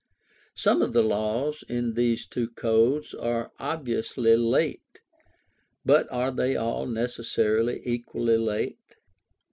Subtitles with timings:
[0.55, 4.99] Some of the laws in these two codes are obviously late;
[5.85, 8.79] but are they all necessarily equally late